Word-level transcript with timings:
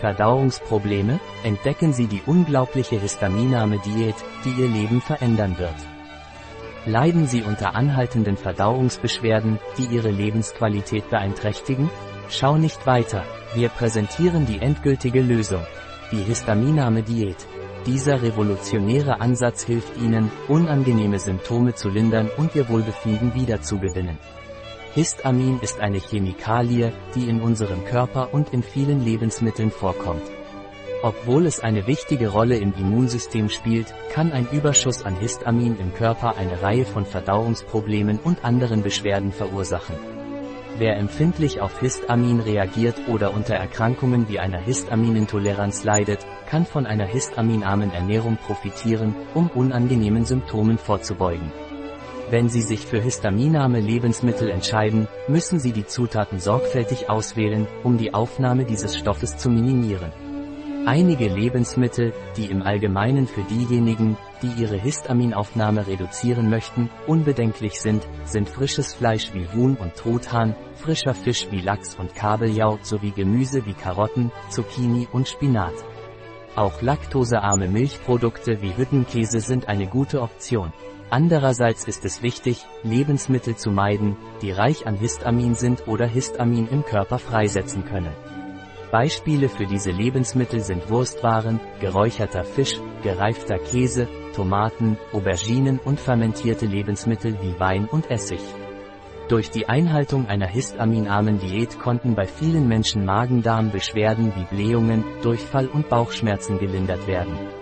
Verdauungsprobleme? 0.00 1.20
Entdecken 1.44 1.92
Sie 1.92 2.06
die 2.06 2.22
unglaubliche 2.26 2.98
histaminarme 2.98 3.78
Diät, 3.78 4.16
die 4.44 4.60
Ihr 4.60 4.68
Leben 4.68 5.00
verändern 5.00 5.56
wird. 5.58 5.76
Leiden 6.86 7.26
Sie 7.26 7.42
unter 7.42 7.74
anhaltenden 7.74 8.36
Verdauungsbeschwerden, 8.36 9.58
die 9.76 9.84
Ihre 9.84 10.10
Lebensqualität 10.10 11.10
beeinträchtigen? 11.10 11.90
Schau 12.30 12.56
nicht 12.56 12.86
weiter, 12.86 13.24
wir 13.54 13.68
präsentieren 13.68 14.46
die 14.46 14.60
endgültige 14.60 15.20
Lösung. 15.20 15.62
Die 16.10 16.22
histaminarme 16.22 17.02
Diät. 17.02 17.46
Dieser 17.86 18.22
revolutionäre 18.22 19.20
Ansatz 19.20 19.64
hilft 19.64 19.96
Ihnen, 19.96 20.30
unangenehme 20.48 21.18
Symptome 21.18 21.74
zu 21.74 21.88
lindern 21.88 22.28
und 22.36 22.54
Ihr 22.54 22.68
Wohlbefinden 22.68 23.34
wiederzugewinnen. 23.34 24.18
Histamin 24.92 25.60
ist 25.60 25.78
eine 25.78 25.98
Chemikalie, 25.98 26.92
die 27.14 27.28
in 27.28 27.40
unserem 27.40 27.84
Körper 27.84 28.34
und 28.34 28.52
in 28.52 28.64
vielen 28.64 29.04
Lebensmitteln 29.04 29.70
vorkommt. 29.70 30.22
Obwohl 31.04 31.46
es 31.46 31.60
eine 31.60 31.86
wichtige 31.86 32.28
Rolle 32.28 32.56
im 32.56 32.74
Immunsystem 32.74 33.50
spielt, 33.50 33.94
kann 34.12 34.32
ein 34.32 34.48
Überschuss 34.50 35.04
an 35.04 35.14
Histamin 35.14 35.78
im 35.78 35.94
Körper 35.94 36.36
eine 36.36 36.60
Reihe 36.60 36.84
von 36.84 37.06
Verdauungsproblemen 37.06 38.18
und 38.18 38.44
anderen 38.44 38.82
Beschwerden 38.82 39.30
verursachen. 39.30 39.94
Wer 40.76 40.96
empfindlich 40.96 41.60
auf 41.60 41.78
Histamin 41.78 42.40
reagiert 42.40 42.96
oder 43.06 43.32
unter 43.32 43.54
Erkrankungen 43.54 44.28
wie 44.28 44.40
einer 44.40 44.58
Histaminintoleranz 44.58 45.84
leidet, 45.84 46.26
kann 46.46 46.66
von 46.66 46.84
einer 46.86 47.06
histaminarmen 47.06 47.92
Ernährung 47.92 48.38
profitieren, 48.38 49.14
um 49.34 49.50
unangenehmen 49.50 50.24
Symptomen 50.24 50.78
vorzubeugen. 50.78 51.52
Wenn 52.30 52.48
Sie 52.48 52.62
sich 52.62 52.86
für 52.86 53.00
histaminarme 53.00 53.80
Lebensmittel 53.80 54.50
entscheiden, 54.50 55.08
müssen 55.26 55.58
Sie 55.58 55.72
die 55.72 55.86
Zutaten 55.86 56.38
sorgfältig 56.38 57.10
auswählen, 57.10 57.66
um 57.82 57.98
die 57.98 58.14
Aufnahme 58.14 58.64
dieses 58.64 58.96
Stoffes 58.96 59.36
zu 59.36 59.50
minimieren. 59.50 60.12
Einige 60.86 61.26
Lebensmittel, 61.26 62.12
die 62.36 62.46
im 62.46 62.62
Allgemeinen 62.62 63.26
für 63.26 63.42
diejenigen, 63.42 64.16
die 64.42 64.62
ihre 64.62 64.76
Histaminaufnahme 64.76 65.88
reduzieren 65.88 66.48
möchten, 66.48 66.88
unbedenklich 67.08 67.80
sind, 67.80 68.06
sind 68.24 68.48
frisches 68.48 68.94
Fleisch 68.94 69.34
wie 69.34 69.48
Huhn 69.48 69.76
und 69.76 69.96
Truthahn, 69.96 70.54
frischer 70.76 71.14
Fisch 71.14 71.48
wie 71.50 71.60
Lachs 71.60 71.96
und 71.96 72.14
Kabeljau 72.14 72.78
sowie 72.82 73.10
Gemüse 73.10 73.66
wie 73.66 73.74
Karotten, 73.74 74.30
Zucchini 74.50 75.08
und 75.10 75.26
Spinat. 75.26 75.74
Auch 76.54 76.80
laktosearme 76.80 77.66
Milchprodukte 77.66 78.62
wie 78.62 78.76
Hüttenkäse 78.76 79.40
sind 79.40 79.68
eine 79.68 79.88
gute 79.88 80.22
Option. 80.22 80.72
Andererseits 81.10 81.84
ist 81.88 82.04
es 82.04 82.22
wichtig, 82.22 82.64
Lebensmittel 82.84 83.56
zu 83.56 83.72
meiden, 83.72 84.16
die 84.42 84.52
reich 84.52 84.86
an 84.86 84.94
Histamin 84.94 85.56
sind 85.56 85.88
oder 85.88 86.06
Histamin 86.06 86.68
im 86.68 86.84
Körper 86.84 87.18
freisetzen 87.18 87.84
können. 87.84 88.14
Beispiele 88.92 89.48
für 89.48 89.66
diese 89.66 89.90
Lebensmittel 89.90 90.60
sind 90.60 90.88
Wurstwaren, 90.88 91.58
geräucherter 91.80 92.44
Fisch, 92.44 92.80
gereifter 93.02 93.58
Käse, 93.58 94.06
Tomaten, 94.34 94.98
Auberginen 95.12 95.80
und 95.80 95.98
fermentierte 95.98 96.66
Lebensmittel 96.66 97.36
wie 97.42 97.58
Wein 97.58 97.86
und 97.86 98.08
Essig. 98.08 98.40
Durch 99.28 99.50
die 99.50 99.68
Einhaltung 99.68 100.26
einer 100.26 100.48
histaminarmen 100.48 101.38
Diät 101.38 101.78
konnten 101.78 102.14
bei 102.14 102.26
vielen 102.26 102.68
Menschen 102.68 103.04
Magen-Darm-Beschwerden 103.04 104.32
wie 104.36 104.44
Blähungen, 104.44 105.04
Durchfall 105.22 105.66
und 105.66 105.88
Bauchschmerzen 105.88 106.58
gelindert 106.58 107.06
werden. 107.06 107.59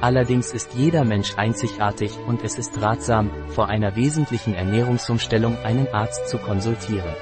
Allerdings 0.00 0.52
ist 0.52 0.74
jeder 0.74 1.04
Mensch 1.04 1.34
einzigartig 1.36 2.12
und 2.26 2.44
es 2.44 2.58
ist 2.58 2.80
ratsam, 2.80 3.30
vor 3.48 3.68
einer 3.68 3.96
wesentlichen 3.96 4.54
Ernährungsumstellung 4.54 5.56
einen 5.64 5.88
Arzt 5.88 6.28
zu 6.28 6.38
konsultieren. 6.38 7.14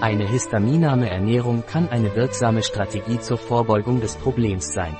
Eine 0.00 0.28
histaminarme 0.28 1.10
Ernährung 1.10 1.64
kann 1.66 1.88
eine 1.88 2.14
wirksame 2.14 2.62
Strategie 2.62 3.18
zur 3.20 3.36
Vorbeugung 3.36 4.00
des 4.00 4.14
Problems 4.14 4.72
sein. 4.72 4.96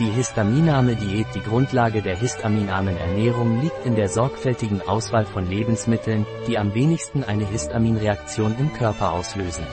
Die 0.00 0.10
histaminarme 0.10 0.96
Diät 0.96 1.26
Die 1.36 1.42
Grundlage 1.42 2.02
der 2.02 2.16
histaminarmen 2.16 2.96
Ernährung 2.96 3.60
liegt 3.60 3.86
in 3.86 3.94
der 3.94 4.08
sorgfältigen 4.08 4.82
Auswahl 4.82 5.24
von 5.24 5.46
Lebensmitteln, 5.46 6.26
die 6.48 6.58
am 6.58 6.74
wenigsten 6.74 7.22
eine 7.22 7.46
Histaminreaktion 7.46 8.56
im 8.58 8.72
Körper 8.72 9.12
auslösen. 9.12 9.64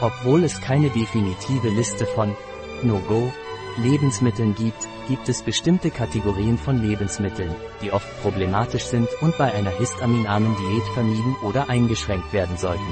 Obwohl 0.00 0.42
es 0.42 0.60
keine 0.60 0.90
definitive 0.90 1.68
Liste 1.68 2.04
von 2.04 2.34
No-Go 2.82 3.32
Lebensmitteln 3.78 4.54
gibt, 4.54 4.86
gibt 5.08 5.28
es 5.28 5.42
bestimmte 5.42 5.90
Kategorien 5.90 6.58
von 6.58 6.80
Lebensmitteln, 6.82 7.54
die 7.82 7.92
oft 7.92 8.06
problematisch 8.22 8.84
sind 8.84 9.08
und 9.20 9.36
bei 9.36 9.52
einer 9.52 9.70
histaminarmen 9.70 10.54
Diät 10.56 10.84
vermieden 10.94 11.36
oder 11.42 11.68
eingeschränkt 11.68 12.32
werden 12.32 12.56
sollten. 12.56 12.82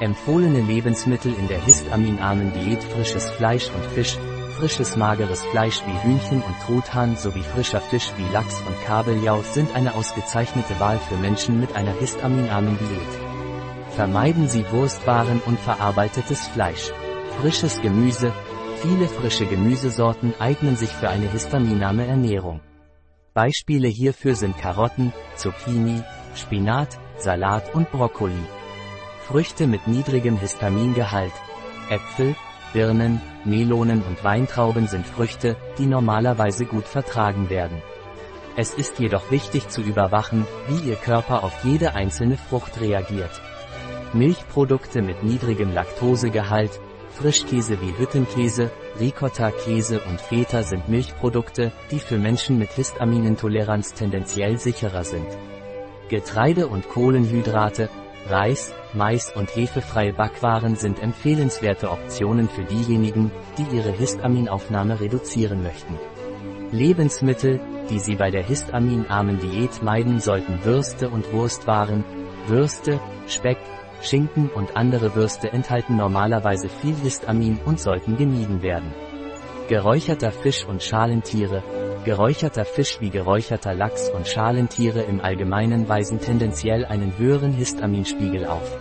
Empfohlene 0.00 0.60
Lebensmittel 0.60 1.32
in 1.32 1.48
der 1.48 1.64
histaminarmen 1.64 2.52
Diät 2.52 2.82
frisches 2.82 3.30
Fleisch 3.30 3.70
und 3.70 3.84
Fisch, 3.94 4.18
frisches 4.58 4.96
mageres 4.96 5.42
Fleisch 5.44 5.80
wie 5.86 6.08
Hühnchen 6.08 6.42
und 6.42 6.54
Truthahn 6.66 7.16
sowie 7.16 7.42
frischer 7.42 7.80
Fisch 7.80 8.12
wie 8.16 8.32
Lachs 8.32 8.60
und 8.66 8.84
Kabeljau 8.84 9.42
sind 9.42 9.74
eine 9.74 9.94
ausgezeichnete 9.94 10.78
Wahl 10.80 10.98
für 10.98 11.16
Menschen 11.16 11.60
mit 11.60 11.74
einer 11.76 11.92
histaminarmen 11.92 12.76
Diät. 12.78 13.94
Vermeiden 13.94 14.48
Sie 14.48 14.64
Wurstwaren 14.70 15.40
und 15.46 15.58
verarbeitetes 15.60 16.48
Fleisch. 16.48 16.90
Frisches 17.40 17.80
Gemüse, 17.80 18.32
Viele 18.86 19.08
frische 19.08 19.46
Gemüsesorten 19.46 20.34
eignen 20.38 20.76
sich 20.76 20.90
für 20.90 21.08
eine 21.08 21.26
histaminarme 21.32 22.06
Ernährung. 22.06 22.60
Beispiele 23.32 23.88
hierfür 23.88 24.34
sind 24.34 24.58
Karotten, 24.58 25.10
Zucchini, 25.36 26.02
Spinat, 26.34 26.98
Salat 27.16 27.74
und 27.74 27.90
Brokkoli. 27.90 28.44
Früchte 29.26 29.66
mit 29.66 29.88
niedrigem 29.88 30.36
Histamingehalt. 30.36 31.32
Äpfel, 31.88 32.36
Birnen, 32.74 33.22
Melonen 33.46 34.02
und 34.02 34.22
Weintrauben 34.22 34.86
sind 34.86 35.06
Früchte, 35.06 35.56
die 35.78 35.86
normalerweise 35.86 36.66
gut 36.66 36.84
vertragen 36.84 37.48
werden. 37.48 37.80
Es 38.54 38.74
ist 38.74 38.98
jedoch 38.98 39.30
wichtig 39.30 39.70
zu 39.70 39.80
überwachen, 39.80 40.46
wie 40.68 40.90
Ihr 40.90 40.96
Körper 40.96 41.42
auf 41.42 41.64
jede 41.64 41.94
einzelne 41.94 42.36
Frucht 42.36 42.78
reagiert. 42.82 43.40
Milchprodukte 44.12 45.00
mit 45.00 45.22
niedrigem 45.22 45.72
Laktosegehalt, 45.72 46.78
Frischkäse 47.14 47.80
wie 47.80 47.96
Hüttenkäse, 47.96 48.70
Ricotta-Käse 48.98 50.00
und 50.00 50.20
Feta 50.20 50.62
sind 50.62 50.88
Milchprodukte, 50.88 51.72
die 51.90 52.00
für 52.00 52.18
Menschen 52.18 52.58
mit 52.58 52.72
Histaminintoleranz 52.72 53.94
tendenziell 53.94 54.58
sicherer 54.58 55.04
sind. 55.04 55.26
Getreide 56.08 56.66
und 56.66 56.88
Kohlenhydrate, 56.88 57.88
Reis, 58.28 58.72
Mais 58.94 59.32
und 59.34 59.54
hefefreie 59.54 60.12
Backwaren 60.12 60.76
sind 60.76 61.00
empfehlenswerte 61.00 61.90
Optionen 61.90 62.48
für 62.48 62.64
diejenigen, 62.64 63.30
die 63.58 63.76
ihre 63.76 63.92
Histaminaufnahme 63.92 65.00
reduzieren 65.00 65.62
möchten. 65.62 65.98
Lebensmittel, 66.72 67.60
die 67.90 67.98
Sie 67.98 68.16
bei 68.16 68.30
der 68.30 68.42
histaminarmen 68.42 69.38
Diät 69.38 69.82
meiden 69.82 70.20
sollten 70.20 70.64
Würste 70.64 71.08
und 71.10 71.32
Wurstwaren, 71.32 72.04
Würste, 72.48 72.98
Speck, 73.28 73.58
Schinken 74.02 74.50
und 74.50 74.76
andere 74.76 75.14
Würste 75.14 75.52
enthalten 75.52 75.96
normalerweise 75.96 76.68
viel 76.68 76.94
Histamin 76.96 77.58
und 77.64 77.80
sollten 77.80 78.16
gemieden 78.16 78.62
werden. 78.62 78.92
Geräucherter 79.68 80.30
Fisch 80.30 80.64
und 80.66 80.82
Schalentiere 80.82 81.62
Geräucherter 82.04 82.66
Fisch 82.66 83.00
wie 83.00 83.08
geräucherter 83.08 83.72
Lachs 83.72 84.10
und 84.10 84.28
Schalentiere 84.28 85.00
im 85.02 85.22
Allgemeinen 85.22 85.88
weisen 85.88 86.20
tendenziell 86.20 86.84
einen 86.84 87.16
höheren 87.16 87.54
Histaminspiegel 87.54 88.44
auf. 88.44 88.76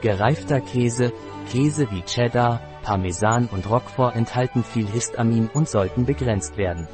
Gereifter 0.00 0.60
Käse, 0.60 1.12
Käse 1.50 1.90
wie 1.90 2.00
Cheddar, 2.00 2.62
Parmesan 2.82 3.50
und 3.52 3.68
Roquefort 3.68 4.16
enthalten 4.16 4.64
viel 4.64 4.86
Histamin 4.86 5.50
und 5.52 5.68
sollten 5.68 6.06
begrenzt 6.06 6.56
werden. 6.56 6.88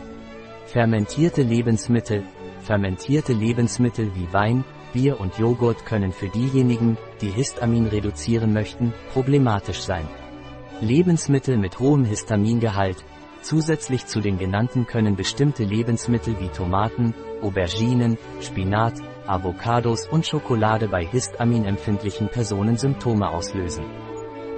Fermentierte 0.66 1.42
Lebensmittel 1.42 2.24
Fermentierte 2.62 3.32
Lebensmittel 3.32 4.14
wie 4.14 4.32
Wein, 4.32 4.64
Bier 4.92 5.20
und 5.20 5.38
Joghurt 5.38 5.86
können 5.86 6.12
für 6.12 6.28
diejenigen, 6.28 6.96
die 7.20 7.30
Histamin 7.30 7.86
reduzieren 7.86 8.52
möchten, 8.52 8.92
problematisch 9.12 9.82
sein. 9.82 10.06
Lebensmittel 10.80 11.56
mit 11.56 11.78
hohem 11.78 12.04
Histamingehalt, 12.04 13.04
zusätzlich 13.40 14.06
zu 14.06 14.20
den 14.20 14.38
genannten 14.38 14.86
können 14.86 15.16
bestimmte 15.16 15.64
Lebensmittel 15.64 16.38
wie 16.40 16.48
Tomaten, 16.48 17.14
Auberginen, 17.40 18.18
Spinat, 18.40 18.94
Avocados 19.26 20.08
und 20.08 20.26
Schokolade 20.26 20.88
bei 20.88 21.04
histaminempfindlichen 21.04 22.28
Personen 22.28 22.76
Symptome 22.76 23.30
auslösen. 23.30 23.84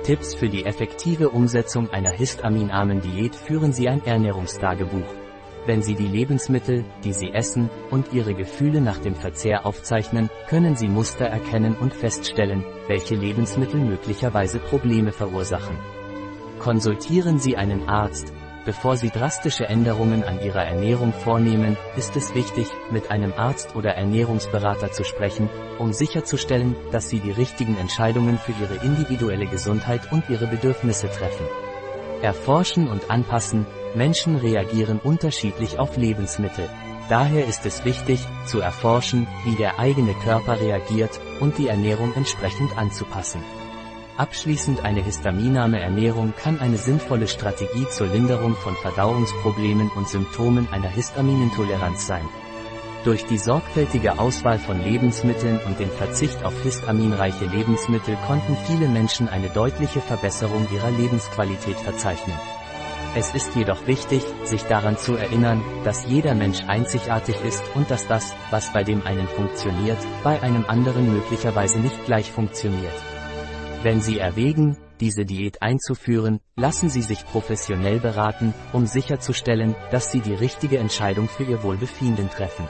Tipps 0.03 0.35
für 0.35 0.49
die 0.49 0.65
effektive 0.65 1.31
Umsetzung 1.31 1.91
einer 1.91 2.11
histaminarmen 2.11 3.01
Diät 3.01 3.35
führen 3.35 3.73
Sie 3.73 3.89
ein 3.89 4.05
Ernährungstagebuch. 4.05 5.24
Wenn 5.67 5.83
Sie 5.83 5.95
die 5.95 6.07
Lebensmittel, 6.07 6.85
die 7.05 7.15
Sie 7.15 7.31
essen, 7.33 7.71
und 7.91 8.13
Ihre 8.13 8.35
Gefühle 8.35 8.83
nach 8.83 8.99
dem 8.99 9.15
Verzehr 9.15 9.65
aufzeichnen, 9.65 10.29
können 10.49 10.77
Sie 10.77 10.89
Muster 10.89 11.25
erkennen 11.25 11.75
und 11.75 11.95
feststellen, 11.95 12.65
welche 12.87 13.15
Lebensmittel 13.15 13.81
möglicherweise 13.81 14.59
Probleme 14.59 15.13
verursachen. 15.13 15.79
Konsultieren 16.59 17.39
Sie 17.39 17.57
einen 17.57 17.89
Arzt. 17.89 18.33
Bevor 18.67 18.97
Sie 18.97 19.11
drastische 19.11 19.67
Änderungen 19.67 20.23
an 20.23 20.41
Ihrer 20.43 20.65
Ernährung 20.65 21.13
vornehmen, 21.13 21.79
ist 21.97 22.15
es 22.17 22.35
wichtig, 22.35 22.67
mit 22.91 23.11
einem 23.11 23.33
Arzt 23.33 23.75
oder 23.75 23.95
Ernährungsberater 23.95 24.93
zu 24.93 25.05
sprechen, 25.05 25.49
um 25.79 25.93
sicherzustellen, 25.93 26.77
dass 26.91 27.09
Sie 27.09 27.21
die 27.21 27.31
richtigen 27.31 27.77
Entscheidungen 27.79 28.39
für 28.39 28.53
Ihre 28.53 28.85
individuelle 28.85 29.47
Gesundheit 29.47 30.13
und 30.13 30.29
Ihre 30.29 30.47
Bedürfnisse 30.47 31.09
treffen. 31.09 31.47
Erforschen 32.23 32.89
und 32.89 33.11
anpassen, 33.11 33.67
Menschen 33.95 34.37
reagieren 34.37 35.01
unterschiedlich 35.03 35.79
auf 35.79 35.97
Lebensmittel. 35.97 36.69
Daher 37.09 37.47
ist 37.47 37.67
es 37.67 37.85
wichtig, 37.85 38.21
zu 38.47 38.61
erforschen, 38.61 39.27
wie 39.45 39.57
der 39.57 39.79
eigene 39.79 40.15
Körper 40.15 40.61
reagiert, 40.61 41.21
und 41.41 41.59
die 41.59 41.69
Ernährung 41.69 42.15
entsprechend 42.15 42.77
anzupassen. 42.79 43.43
Abschließend 44.17 44.85
eine 44.85 45.03
histaminarme 45.03 45.81
Ernährung 45.81 46.35
kann 46.37 46.61
eine 46.61 46.77
sinnvolle 46.77 47.29
Strategie 47.29 47.87
zur 47.91 48.07
Linderung 48.07 48.55
von 48.55 48.75
Verdauungsproblemen 48.77 49.91
und 49.97 50.09
Symptomen 50.09 50.69
einer 50.71 50.89
Histaminintoleranz 50.89 52.07
sein. 52.07 52.29
Durch 53.05 53.27
die 53.27 53.39
sorgfältige 53.39 54.19
Auswahl 54.19 54.59
von 54.59 54.81
Lebensmitteln 54.83 55.61
und 55.67 55.79
den 55.79 55.91
Verzicht 55.91 56.43
auf 56.43 56.55
histaminreiche 56.63 57.45
Lebensmittel 57.45 58.17
konnten 58.27 58.57
viele 58.67 58.89
Menschen 58.89 59.29
eine 59.29 59.51
deutliche 59.51 60.01
Verbesserung 60.01 60.67
ihrer 60.73 60.91
Lebensqualität 60.91 61.77
verzeichnen. 61.77 62.39
Es 63.17 63.33
ist 63.33 63.55
jedoch 63.55 63.87
wichtig, 63.87 64.25
sich 64.43 64.65
daran 64.65 64.99
zu 64.99 65.15
erinnern, 65.15 65.63
dass 65.85 66.05
jeder 66.09 66.35
Mensch 66.35 66.65
einzigartig 66.67 67.37
ist 67.45 67.63
und 67.77 67.89
dass 67.89 68.09
das, 68.09 68.35
was 68.51 68.73
bei 68.73 68.83
dem 68.83 69.07
einen 69.07 69.29
funktioniert, 69.29 69.99
bei 70.25 70.43
einem 70.43 70.65
anderen 70.67 71.13
möglicherweise 71.13 71.79
nicht 71.79 72.05
gleich 72.07 72.33
funktioniert. 72.33 72.93
Wenn 73.85 74.01
Sie 74.01 74.19
erwägen, 74.19 74.77
diese 74.99 75.25
Diät 75.25 75.63
einzuführen, 75.63 76.41
lassen 76.57 76.89
Sie 76.89 77.03
sich 77.03 77.25
professionell 77.25 78.01
beraten, 78.01 78.53
um 78.73 78.85
sicherzustellen, 78.85 79.77
dass 79.93 80.11
Sie 80.11 80.21
die 80.21 80.35
richtige 80.35 80.79
Entscheidung 80.79 81.29
für 81.29 81.45
Ihr 81.45 81.63
Wohlbefinden 81.63 82.29
treffen. 82.31 82.67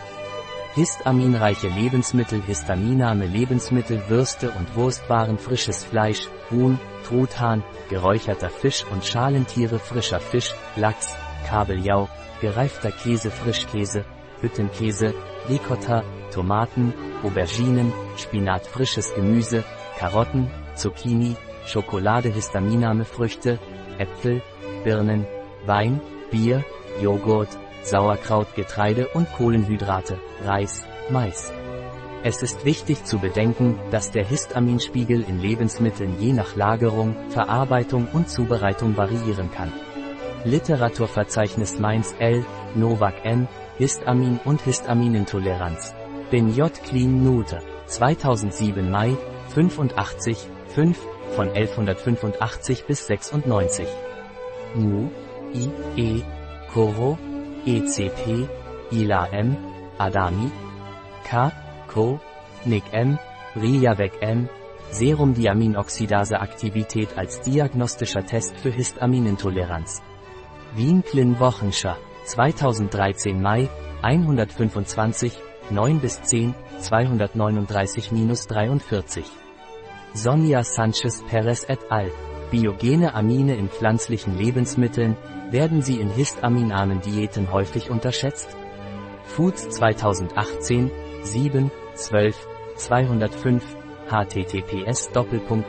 Histaminreiche 0.75 1.69
Lebensmittel 1.69 2.43
Histaminarme 2.43 3.27
Lebensmittel 3.27 4.03
Würste 4.09 4.51
und 4.51 4.75
Wurstwaren 4.75 5.39
frisches 5.39 5.85
Fleisch, 5.85 6.27
Huhn, 6.51 6.81
Truthahn, 7.07 7.63
geräucherter 7.89 8.51
Fisch 8.51 8.85
und 8.91 9.05
Schalentiere 9.05 9.79
frischer 9.79 10.19
Fisch, 10.19 10.53
Lachs, 10.75 11.15
Kabeljau, 11.47 12.09
gereifter 12.41 12.91
Käse 12.91 13.31
Frischkäse, 13.31 14.05
Hüttenkäse, 14.41 15.15
Ricotta, 15.49 16.03
Tomaten, 16.33 16.93
Auberginen, 17.23 17.93
Spinat 18.17 18.67
frisches 18.67 19.15
Gemüse, 19.15 19.63
Karotten, 19.97 20.51
Zucchini, 20.75 21.37
Schokolade 21.67 22.31
Histaminarme 22.31 23.05
Früchte, 23.05 23.61
Äpfel, 23.99 24.43
Birnen, 24.83 25.25
Wein, 25.67 26.01
Bier, 26.33 26.65
Joghurt, 27.01 27.51
Sauerkraut 27.85 28.55
Getreide 28.55 29.09
und 29.09 29.31
Kohlenhydrate, 29.33 30.19
Reis, 30.45 30.85
Mais. 31.11 31.53
Es 32.23 32.43
ist 32.43 32.65
wichtig 32.65 33.05
zu 33.05 33.19
bedenken, 33.19 33.79
dass 33.91 34.11
der 34.11 34.25
Histaminspiegel 34.25 35.23
in 35.29 35.39
Lebensmitteln 35.39 36.19
je 36.19 36.33
nach 36.33 36.57
Lagerung, 36.57 37.15
Verarbeitung 37.29 38.09
und 38.15 38.31
Zubereitung 38.31 38.97
variieren 38.97 39.51
kann. 39.53 39.71
Literaturverzeichnis 40.45 41.79
Mainz 41.79 42.15
L, 42.19 42.45
Novak 42.75 43.25
N, 43.25 43.47
Histamin 43.77 44.41
und 44.47 44.63
Histaminintoleranz. 44.63 45.95
Bin 46.31 46.55
J. 46.55 46.73
Clean 46.85 47.23
Nute. 47.23 47.61
2007 47.87 48.91
Mai, 48.91 49.15
85, 49.51 50.39
5, 50.69 50.99
von 51.37 51.49
1185 51.51 52.87
bis 52.87 53.07
96. 53.07 53.87
Mu, 54.75 55.11
I, 55.53 55.69
E, 55.97 56.23
Koro, 56.73 57.19
ECP, 57.67 58.49
ILA 58.91 59.29
M, 59.33 59.57
Adami, 59.99 60.51
K, 61.25 61.53
Co, 61.89 62.21
NIC 62.65 62.85
M, 62.93 63.19
Riavec 63.57 64.13
M, 64.21 64.49
Serumdiaminoxidase-Aktivität 64.91 67.17
als 67.17 67.41
diagnostischer 67.41 68.25
Test 68.25 68.57
für 68.59 68.71
Histaminintoleranz. 68.71 70.03
Wien 70.75 71.03
Klin 71.03 71.41
Wochenschar, 71.41 71.97
2013 72.27 73.41
Mai, 73.41 73.71
125, 74.03 75.33
9 75.71 76.01
bis 76.01 76.21
10, 76.23 76.55
239-43. 76.81 79.25
Sonja 80.13 80.63
Sanchez 80.63 81.25
Perez 81.29 81.65
et 81.69 81.81
al. 81.91 82.13
Biogene 82.55 83.15
Amine 83.15 83.57
in 83.57 83.69
pflanzlichen 83.69 84.39
Lebensmitteln, 84.39 85.17
werden 85.51 85.83
sie 85.83 85.99
in 85.99 86.09
histaminarmen 86.09 87.01
Diäten 87.01 87.51
häufig 87.51 87.91
unterschätzt? 87.91 88.57
Foods 89.25 89.71
2018, 89.71 90.89
7, 91.25 91.73
12, 91.95 92.47
205, 92.77 93.65
https 94.09 95.11
doi.org 95.11 95.67